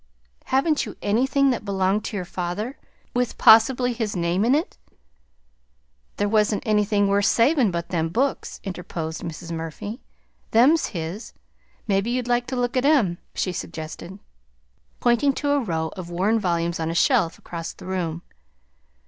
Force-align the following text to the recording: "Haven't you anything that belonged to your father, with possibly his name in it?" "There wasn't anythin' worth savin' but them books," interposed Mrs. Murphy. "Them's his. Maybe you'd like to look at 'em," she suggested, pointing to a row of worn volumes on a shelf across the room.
"Haven't 0.45 0.83
you 0.83 0.97
anything 1.03 1.51
that 1.51 1.63
belonged 1.63 2.03
to 2.05 2.15
your 2.17 2.25
father, 2.25 2.75
with 3.13 3.37
possibly 3.37 3.93
his 3.93 4.15
name 4.15 4.43
in 4.43 4.55
it?" 4.55 4.75
"There 6.17 6.27
wasn't 6.27 6.65
anythin' 6.65 7.07
worth 7.07 7.27
savin' 7.27 7.69
but 7.69 7.89
them 7.89 8.09
books," 8.09 8.59
interposed 8.63 9.21
Mrs. 9.21 9.51
Murphy. 9.51 10.01
"Them's 10.49 10.87
his. 10.87 11.33
Maybe 11.87 12.09
you'd 12.09 12.27
like 12.27 12.47
to 12.47 12.55
look 12.55 12.75
at 12.75 12.83
'em," 12.83 13.19
she 13.35 13.51
suggested, 13.53 14.17
pointing 14.99 15.33
to 15.33 15.51
a 15.51 15.59
row 15.59 15.91
of 15.95 16.09
worn 16.09 16.39
volumes 16.39 16.79
on 16.79 16.89
a 16.89 16.95
shelf 16.95 17.37
across 17.37 17.71
the 17.71 17.85
room. 17.85 18.23